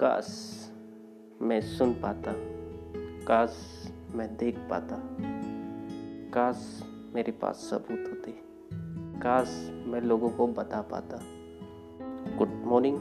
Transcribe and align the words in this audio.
काश 0.00 0.26
मैं 1.42 1.60
सुन 1.60 1.92
पाता 1.92 2.32
काश 3.26 3.56
मैं 4.14 4.36
देख 4.36 4.58
पाता 4.58 4.96
काश 6.34 6.82
मेरे 7.14 7.32
पास 7.32 7.56
सबूत 7.56 8.04
होते 8.08 8.34
काश 9.20 9.70
मैं 9.86 10.00
लोगों 10.00 10.30
को 10.30 10.46
बता 10.46 10.80
पाता। 10.80 11.20
गुड 12.36 12.62
मॉर्निंग, 12.64 12.98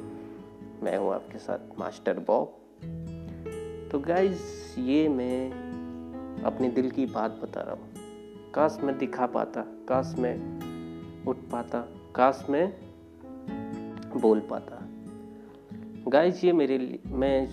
मैं 0.84 0.98
हूँ 0.98 1.14
आपके 1.14 1.38
साथ 1.38 1.80
मास्टर 1.80 2.20
बॉब। 2.20 2.48
तो 3.92 4.00
गाइज़ 4.00 4.80
ये 4.80 5.10
मैं 5.10 5.52
अपने 6.44 6.70
दिल 6.70 6.92
की 6.92 7.06
बात 7.06 7.32
बता 7.32 7.62
रहा 7.62 7.76
हूँ। 7.76 7.90
काश 8.52 8.80
मैं 8.84 8.98
दिखा 8.98 9.26
पाता 9.26 9.62
काश 9.62 10.16
मैं 10.20 10.36
उठ 11.26 11.38
पाता 11.38 11.82
काश 12.16 12.46
मैं 12.50 12.74
बोल 14.22 14.40
पाता। 14.40 14.77
गाइस 16.10 16.44
ये 16.44 16.52
मेरे 16.54 17.00
मैं 17.08 17.48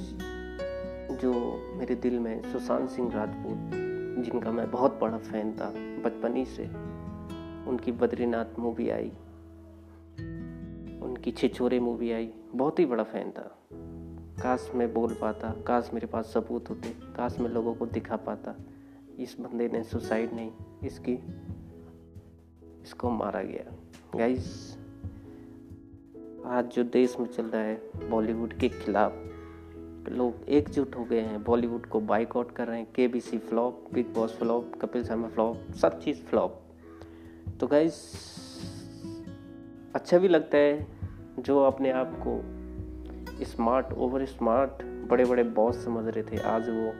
जो 1.16 1.32
मेरे 1.76 1.94
दिल 1.94 2.18
में 2.18 2.52
सुशांत 2.52 2.88
सिंह 2.90 3.10
राजपूत, 3.12 3.70
जिनका 4.24 4.52
मैं 4.52 4.70
बहुत 4.70 4.98
बड़ा 5.00 5.18
फ़ैन 5.18 5.52
था 5.52 5.70
बचपन 5.76 6.36
ही 6.36 6.44
से, 6.44 6.64
उनकी 7.70 7.92
बद्रीनाथ 7.92 8.58
मूवी 8.58 8.88
आई, 8.90 9.08
उनकी 11.00 11.30
छिछोरे 11.30 11.80
मूवी 11.80 12.12
आई, 12.12 12.30
बहुत 12.54 12.78
ही 12.78 12.86
बड़ा 12.86 13.04
फ़ैन 13.04 13.30
था। 13.30 13.58
काश 14.42 14.70
मैं 14.74 14.94
बोल 14.94 15.14
पाता, 15.14 15.50
काश 15.66 15.90
मेरे 15.94 16.06
पास 16.06 16.26
सबूत 16.26 16.70
होते, 16.70 16.88
काश 16.88 17.38
मैं 17.40 17.50
लोगों 17.50 17.74
को 17.74 17.86
दिखा 17.86 18.16
पाता, 18.16 18.56
इस 19.18 19.36
बंदे 19.40 19.68
ने 19.68 19.82
सुसाइड 19.82 20.34
नहीं, 20.34 20.52
इसकी, 20.84 21.18
इसको 22.82 23.10
मारा 23.10 23.42
गया। 23.42 23.72
गाइस 24.18 24.78
आज 26.46 26.66
जो 26.66 26.82
देश 26.84 27.16
में 27.20 27.26
चल 27.26 27.46
रहा 27.46 27.62
है, 27.62 28.08
बॉलीवुड 28.10 28.52
के 28.52 28.68
खिलाफ 28.68 29.12
लोग 30.08 30.48
एकजुट 30.48 30.96
हो 30.96 31.04
गए 31.04 31.20
हैं। 31.20 31.42
बॉलीवुड 31.44 31.86
को 31.86 32.00
बाइकआउट 32.00 32.50
कर 32.52 32.68
रहे 32.68 32.78
हैं। 32.78 32.86
K 32.94 33.08
B 33.08 33.20
C 33.20 33.38
flop 33.38 33.86
Bigg 33.94 34.14
Boss 34.14 34.36
flop 34.38 34.72
Kapil 34.80 35.04
Sharma 35.04 35.28
flop 35.28 35.72
सब 35.74 36.00
चीज़ 36.00 36.16
फ्लॉप 36.16 36.60
तो 37.60 37.66
गाइस 37.66 37.94
अच्छा 39.94 40.18
भी 40.18 40.28
लगता 40.28 40.58
है 40.58 40.86
जो 41.38 41.58
अपने 41.58 41.90
आप 41.90 42.20
को 42.26 43.44
स्मार्ट 43.44 43.92
ओवर 43.92 44.24
स्मार्ट 44.24 44.70
बड़े 45.08 45.24
बड़े 45.24 45.42
बॉस 45.42 45.84
समझ 45.84 46.14
रहे 46.14 46.24
थे। 46.24 46.42
आज 46.42 46.68
वो 46.68 46.90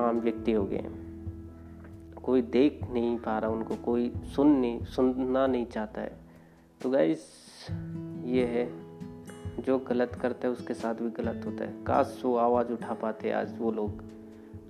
आम 0.00 0.20
व्यक्ति 0.20 0.52
हो 0.52 0.64
गए 0.64 0.76
हैं। 0.76 2.14
कोई 2.22 2.42
देख 2.42 2.80
नहीं 2.90 3.18
पा 3.18 3.38
रहा, 3.38 3.50
उनको 3.50 3.74
कोई 3.74 4.12
सुन 4.36 4.48
नहीं, 4.48 4.84
सुनना 4.84 5.46
नहीं 5.46 5.66
चाहता 5.66 6.00
है। 6.00 6.20
तो 6.82 6.90
गाइस 6.90 7.51
ये 8.24 8.46
है, 8.46 8.72
जो 9.60 9.78
गलत 9.78 10.14
करता 10.14 10.48
है, 10.48 10.52
उसके 10.52 10.74
साथ 10.74 10.94
भी 10.94 11.22
गलत 11.22 11.42
होता 11.46 11.64
है। 11.64 11.84
काश 11.86 12.22
वो 12.24 12.36
आवाज़ 12.36 12.72
उठा 12.72 12.94
पाते 12.94 13.30
आज 13.30 13.58
वो 13.58 13.72
लोग, 13.72 14.02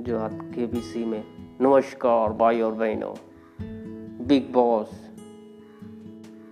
जो 0.00 0.18
आज 0.18 0.34
के 0.34 0.66
बी 0.66 0.80
सी 0.80 1.04
में, 1.04 1.24
नमस्कार 1.60 2.32
भाई 2.32 2.60
और 2.60 2.72
बहनों। 2.72 3.14
Bigg 4.26 4.52
Boss 4.52 5.10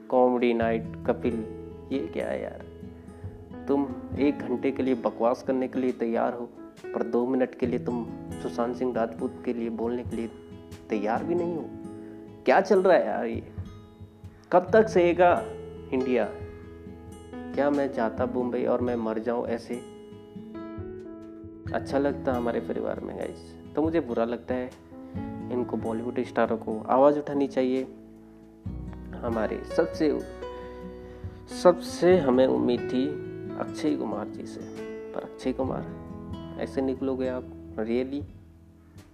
comedy 0.09 0.55
night 0.55 0.83
Kapil, 1.07 1.45
ये 1.93 2.07
क्या 2.07 2.29
है 2.29 2.43
यार? 2.43 2.67
तुम 3.69 3.87
एक 4.19 4.39
घंटे 4.39 4.71
के 4.71 4.83
लिए 4.83 4.95
बकवास 4.95 5.43
करने 5.43 5.69
के 5.69 5.79
लिए 5.79 5.93
तैयार 5.93 6.35
हो, 6.35 6.47
पर 6.95 7.03
दो 7.03 7.27
मिनट 7.27 7.55
के 7.55 7.67
लिए 7.67 7.79
तुम 7.79 8.07
सुशांत 8.43 8.77
सिंह 8.77 8.95
राजपूत 8.95 9.43
के 9.45 9.53
लिए 9.53 9.71
बोलने 9.71 10.03
के 10.03 10.17
लिए 10.17 10.31
तैयार 10.91 11.25
भी 11.25 11.35
नहीं 11.35 11.57
हो? 11.57 11.65
क्या 12.45 12.61
चल 12.61 12.83
रहा 12.83 12.97
है 12.97 13.07
यार 13.07 13.27
ये? 13.27 13.53
कब 14.53 14.71
तक 14.73 14.89
सहेगा 14.89 15.45
इंडिया। 15.93 16.29
क्या 17.55 17.71
मैं 17.71 17.93
जाता 17.93 18.27
मुंबई 18.27 18.65
और 18.65 18.81
मैं 18.81 18.97
मर 18.97 19.19
जाऊँ 19.19 19.47
ऐसे? 19.47 19.75
अच्छा 21.75 21.99
लगता 21.99 22.33
हमारे 22.33 22.61
परिवार 22.61 23.01
में 23.01 23.19
गाइस 23.19 23.73
तो 23.75 23.83
मुझे 23.83 24.01
बुरा 24.01 24.25
लगता 24.25 24.55
है। 24.55 24.71
इनको 25.53 25.77
बॉलीवुड 25.77 26.21
स्टारों 26.21 26.57
को 26.57 26.79
आवाज़ 26.81 27.19
उठानी 27.19 27.49
चाहिए। 27.49 27.83
हमारे 29.15 29.63
सबसे 29.77 30.19
सबसे 31.63 32.17
हमें 32.19 32.47
उम्मीद 32.47 32.81
थी 32.81 33.07
अक्षय 33.59 33.97
कुमार 33.97 34.29
जी 34.29 34.47
से। 34.47 34.61
पर 35.13 35.21
अक्षय 35.21 35.53
कुमार, 35.53 35.85
ऐसे 36.61 36.83
निकलोगे 36.83 37.29
आप? 37.29 37.45
रियली 37.79 38.23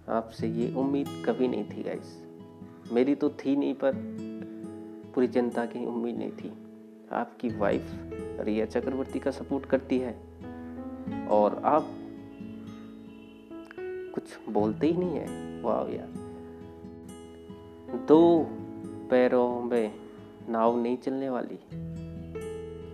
आपसे 0.09 0.47
ये 0.47 0.73
उम्मीद 0.75 1.07
कभी 1.25 1.47
नहीं 1.47 1.63
थी 1.63 1.83
गाइस 1.83 2.23
मेरी 2.91 3.15
तो 3.15 3.29
थी 3.29 3.55
नहीं, 3.55 3.73
पर 3.73 3.91
पूरी 5.15 5.27
जनता 5.27 5.65
की 5.65 5.85
उम्मीद 5.85 6.17
नहीं 6.17 6.31
थी। 6.31 6.51
आपकी 7.11 7.49
वाइफ 7.49 7.91
रिया 8.39 8.65
चक्रवर्ती 8.65 9.19
का 9.19 9.31
सपोर्ट 9.31 9.65
करती 9.65 9.97
है। 9.99 10.27
और 11.27 11.61
आप 11.65 11.87
कुछ 13.85 14.23
बोलते 14.49 14.87
ही 14.87 14.97
नहीं 14.97 15.09
है। 15.09 15.61
वाह 15.61 15.89
यार। 15.89 16.27
दो 18.07 18.47
पैरों 19.11 19.61
में 19.61 19.93
नाव 20.49 20.81
नहीं 20.81 20.97
चलने 20.97 21.29
वाली। 21.29 21.55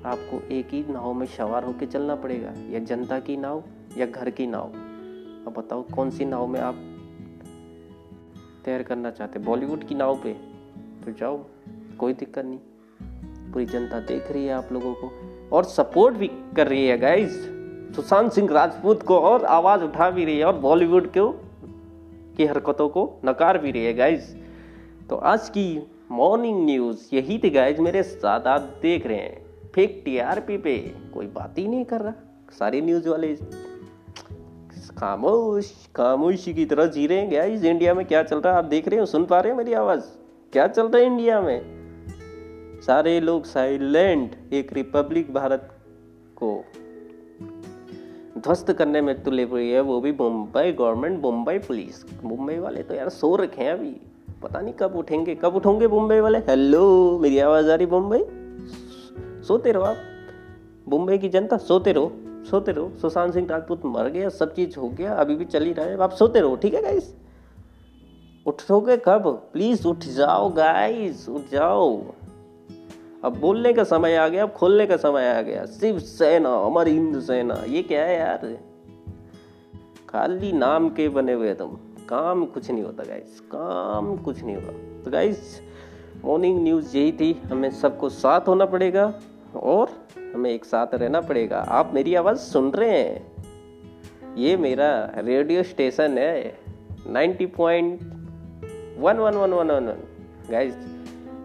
आपको 0.06 0.48
एक 0.48 0.68
ही 0.68 0.86
नाव 0.90 1.14
में 1.14 1.26
सवार 1.26 1.64
होकर 1.64 1.86
चलना 1.86 2.16
पड़ेगा, 2.16 2.52
या 2.52 2.80
जनता 2.80 3.20
की 3.20 3.38
नाव, 3.38 3.64
या 3.98 4.06
घर 4.06 4.30
की 4.30 4.48
नाव। 4.48 4.68
अब 5.48 5.54
बताओ, 5.58 5.84
कौन 5.84 6.10
सी 6.10 6.26
नाव 6.26 6.48
में 6.48 6.60
आप 6.60 6.76
तैर 8.66 8.84
करना 8.84 9.12
चाहते 9.12 9.40
बॉलीवुड 9.40 9.84
की 9.84 9.96
नाव 9.96 10.22
पे। 10.24 10.34
तो 11.06 11.12
जाओ, 11.12 11.46
कोई 12.00 12.14
दिक्कत 12.14 12.46
नहीं। 12.46 12.60
पूरी 13.54 13.66
जनता 13.66 14.00
देख 14.00 14.32
रही 14.32 14.46
है 14.46 14.54
आप 14.54 14.70
लोगों 14.72 14.94
को 14.94 15.12
और 15.52 15.64
सपोर्ट 15.64 16.16
भी 16.16 16.28
कर 16.28 16.68
रही 16.68 16.88
है 16.88 16.98
गाइस 16.98 17.32
सुशांत 17.96 18.32
सिंह 18.32 18.52
राजपूत 18.52 19.04
को 19.04 19.20
और 19.20 19.46
आवाज़ 19.46 19.84
उठा 19.84 20.10
भी 20.10 20.26
रही 20.26 20.40
है 20.40 20.46
और 20.46 20.56
बॉलीवुड 20.56 21.08
को, 21.08 21.30
की 22.38 22.46
हरकतों 22.46 22.90
को 22.90 23.20
नकार 23.26 23.58
भी 23.58 23.72
रही 23.72 23.86
है 23.86 23.94
गाइस 23.94 24.36
तो 25.10 25.16
आज 25.16 25.50
की 25.50 25.88
मॉर्निंग 26.12 26.66
न्यूज़ 26.66 27.16
यही 27.16 27.38
थी 27.44 27.50
गाइज़ 27.50 27.82
मेरे 27.82 28.04
साथ 28.04 28.42
आप 28.42 28.62
देख 28.82 29.08
रहे 29.08 29.18
हैं 29.18 29.46
फेक 29.76 30.02
टीआरपी 30.06 30.58
पे। 30.58 30.78
कोई 31.14 31.28
बात 31.28 31.58
ही 31.58 31.68
नहीं 31.68 31.86
कर 31.86 32.02
रहा। 32.02 32.14
सारे 32.60 32.82
न्यूज़ 32.82 33.10
वाले 33.10 33.36
खामोश, 34.98 35.74
खामोशी 35.96 36.54
की 36.54 36.66
तरह 36.66 36.86
जी 36.86 37.08
रहे 37.08 37.18
हैं 37.18 37.32
गाइस 37.32 37.64
इंडिया 37.64 37.94
में 37.94 38.06
क्या 38.06 38.24
चल 38.24 38.42
रहा 38.42 38.54
है? 38.54 38.60
आप 38.60 38.66
देख 38.66 38.88
रहे 38.88 39.00
हो? 39.00 39.06
सुन 39.06 39.26
पा 39.26 39.40
रहे 39.40 39.52
हैं 39.52 39.58
मेरी 39.58 39.74
आवाज़? 39.74 40.04
क्या 40.54 40.68
चल 40.68 40.88
रहा 40.88 40.98
है 40.98 41.06
इंडिया 41.06 41.42
में? 41.42 41.83
सारे 42.86 43.20
लोग 43.20 43.44
साइलेंट 43.44 44.54
एक 44.54 44.74
रिपब्लिक 44.74 45.34
भारत 45.34 45.70
को 46.44 46.66
ध्वस्त 48.38 48.74
करने 48.74 49.02
में 49.02 49.24
तुले 49.24 49.44
हुए 49.44 49.74
है। 49.74 49.82
वो 49.82 50.02
भी 50.02 50.12
मुंबई 50.12 50.72
गवर्नमेंट 50.72 51.22
मुंबई 51.22 51.58
पुलिस। 51.58 52.24
मुंबई 52.24 52.58
वाले 52.58 52.84
तो 52.84 52.94
यार 52.94 53.10
सो 53.10 53.36
रखे 53.36 53.64
हैं 53.64 53.72
अभी। 53.72 54.02
पता 54.44 54.62
नहीं 54.62 54.74
कब 54.74 54.96
उठेंगे। 54.96 55.36
कब 55.36 55.56
उठोंगे 55.56 55.88
मुंबई 55.88 56.20
वाले? 56.20 56.40
हेलो, 56.40 57.20
मेरी 57.20 57.40
आवाज़ 57.40 57.72
आ 57.72 57.76
रही 57.76 57.88
मुंबई 57.88 58.20
सोते 59.48 59.72
रहो 59.72 59.84
आप। 59.84 59.98
मुंबई 60.88 61.18
की 61.18 61.30
जनता, 61.30 61.58
सोते 61.58 61.92
रहो। 61.92 62.12
सोते 62.50 62.72
रहो। 62.72 62.92
सुशांत 63.02 63.34
सिंह 63.34 63.48
राजपूत 63.48 63.86
मर 63.86 64.10
गया, 64.10 64.30
सब 64.30 64.54
चीज़ 64.54 64.80
हो 64.80 64.90
गया, 64.90 65.14
अभी 65.14 65.36
भी 65.36 65.46
चल 65.46 65.64
ही 65.64 65.74
रहा 65.74 65.86
है। 65.86 66.02
आप 66.02 66.12
सोते 66.12 66.40
रहो, 66.40 66.56
ठीक 66.56 66.74
है 66.74 66.82
गाइस 66.82 67.16
उठोगे 68.46 68.98
कब? 68.98 69.50
प्लीज़ 69.54 69.88
उठ 69.88 69.98
जाओ 69.98 70.50
गाइस 70.50 71.30
उठ 71.30 71.42
जाओ। 71.52 72.04
अब 73.24 73.38
बोलने 73.40 73.74
का 73.74 73.84
समय 73.84 74.16
आ 74.16 74.28
गया, 74.28 74.44
अब 74.44 74.52
खोलने 74.52 74.86
का 74.86 74.98
समय 74.98 75.28
आ 75.30 75.42
गया। 75.42 75.66
शिव 75.66 76.00
सेना, 76.00 76.56
अमर 76.58 76.88
हिंद 76.88 77.20
सेना, 77.22 77.64
ये 77.68 77.82
क्या 77.84 78.04
है 78.06 78.20
यार? 78.20 78.58
खाली 80.10 80.52
नाम 80.52 80.90
के 80.90 81.10
बने 81.10 81.34
हुए 81.34 81.54
तुम। 81.54 81.78
काम 82.10 82.46
कुछ 82.46 82.70
नहीं 82.72 82.84
होता 82.84 83.04
गाइस 83.04 83.40
काम 83.52 84.16
कुछ 84.18 84.44
नहीं 84.44 84.56
होगा 84.56 85.04
तो 85.04 85.12
गाइस 85.12 85.62
मॉर्निंग 86.26 86.62
न्यूज़ 86.64 86.98
यही 86.98 87.12
थी। 87.12 87.32
हमें 87.46 87.70
सबको 87.72 88.10
साथ 88.10 88.48
होना 88.48 88.66
पड़ेगा 88.66 89.14
और 89.56 89.90
हमें 90.34 90.50
एक 90.52 90.66
साथ 90.66 90.94
रहना 90.94 91.22
पड़ेगा। 91.22 91.60
आप 91.60 91.92
मेरी 91.94 92.16
आवाज़ 92.16 92.38
सुन 92.38 92.72
रहे 92.72 93.00
हैं? 93.00 94.36
ये 94.38 94.58
मेरा 94.58 95.12
रेडियो 95.18 95.64
स्टेशन 95.64 96.18
है। 96.18 96.58
Ninety 97.08 97.46
point 97.46 98.02
one 99.00 99.18
one 99.18 99.34
one 99.34 99.54
one 99.54 99.72
one. 99.72 99.86
One 99.86 100.04
guys 100.52 100.76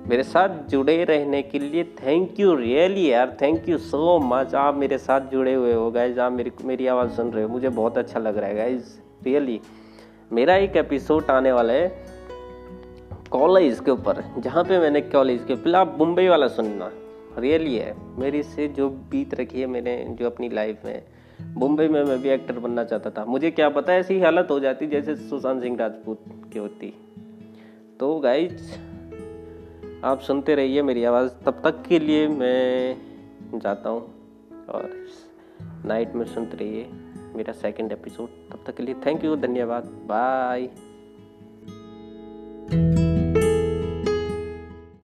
मेरे 0.09 0.23
साथ 0.23 0.49
जुड़े 0.69 1.05
रहने 1.05 1.41
के 1.43 1.59
लिए 1.59 1.83
थैंक 1.97 2.39
यू 2.41 2.55
रियली 2.55 3.11
यार 3.11 3.37
थैंक 3.43 3.69
यू 3.69 3.79
सो 3.79 4.19
मच 4.19 4.55
आप 4.55 4.77
मेरे 4.77 4.99
साथ 4.99 5.21
जुड़े 5.33 5.53
हुए 5.55 5.73
हो 5.73 5.91
गाइज़ 5.91 6.21
आप 6.21 6.33
मेरी 6.33 6.53
मेरी 6.65 6.87
आवाज़ 6.87 7.11
सुन 7.11 7.31
रहे 7.31 7.43
हो, 7.45 7.49
मुझे 7.49 7.69
बहुत 7.69 7.99
अच्छा 7.99 8.21
लग 8.21 8.37
रहा 8.37 8.49
है 8.49 8.57
गाइज़ 8.57 8.85
रियली 9.25 9.61
मेरा 10.33 10.57
एक 10.57 10.77
एपिसोड 10.77 11.31
आने 11.31 11.53
वाला 11.53 11.73
है 11.73 11.89
कॉलेज 13.31 13.81
के 13.81 13.91
ऊपर, 13.91 14.25
जहाँ 14.39 14.65
पे 14.65 14.79
मैंने 14.79 15.01
कॉलेज 15.01 15.45
के 15.51 15.73
आप 15.73 15.97
मुंबई 15.99 16.27
वाला 16.29 16.49
सुनना 16.49 16.91
रियली 17.39 17.77
है। 17.77 17.95
मेरी 18.19 18.43
से 18.43 18.69
जो 18.69 18.89
बीत 19.11 19.35
रखी 19.35 19.61
है 19.61 19.67
मैंने, 19.67 20.05
जो 20.11 20.27
अपनी 20.27 20.49
लाइफ 20.49 20.85
में 20.85 21.03
मुंबई 21.57 21.89
में 21.89 22.03
मैं 22.05 22.21
भी 22.23 22.29
एक्टर 22.29 22.59
बनना 22.59 22.85
चाहता 22.85 23.11
था। 23.11 23.25
मुझे 23.25 23.51
क्या 23.51 23.69
पता, 23.69 23.95
ऐसी 23.95 24.21
हालत 24.21 24.49
हो 24.51 24.61
जाती 24.61 24.87
जैसे 24.87 25.15
सुशांत 25.17 25.63
सिंह 25.63 25.77
राजपूत 25.77 26.25
की 26.53 26.59
होती। 26.59 26.95
तो 28.01 28.19
गाइज़ 28.19 28.98
आप 30.05 30.21
सुनते 30.21 30.55
रहिए 30.55 30.83
मेरी 30.83 31.05
आवाज़। 31.05 31.31
तब 31.45 31.61
तक 31.65 31.83
के 31.89 31.99
लिए 31.99 32.27
मैं 32.29 33.59
जाता 33.59 33.91
हूँ 33.91 34.03
और 34.69 34.91
नाइट 35.85 36.15
में 36.15 36.25
सुनते 36.27 36.57
रहिए 36.57 36.91
मेरा 37.37 37.53
सेकंड 37.53 37.93
एपिसोड 37.93 38.29
तब 38.51 38.63
तक 38.67 38.77
के 38.77 38.83
लिए 38.83 38.95
थैंक 39.07 39.25
यू 39.25 39.35
धन्यवाद। 39.37 39.85
बाय 40.07 40.69